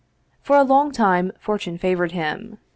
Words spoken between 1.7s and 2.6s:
favored him.